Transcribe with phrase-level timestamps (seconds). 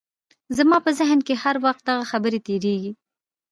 [0.57, 2.91] زما په ذهن کې هر وخت دغه خبرې تېرېدې